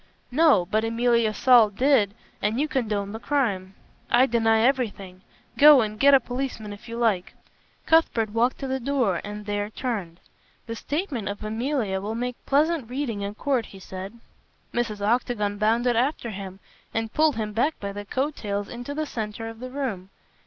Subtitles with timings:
[0.31, 3.75] "No, but Emilia Saul did, and you condoned the crime."
[4.09, 5.21] "I deny everything!
[5.59, 7.35] Go and get a policeman if you like."
[7.85, 10.19] Cuthbert walked to the door and there turned.
[10.65, 14.15] "The statement of Emilia will make pleasant reading in court," he said.
[14.73, 15.05] Mrs.
[15.07, 16.59] Octagon bounded after him
[16.95, 20.09] and pulled him back by the coat tails into the centre of the room.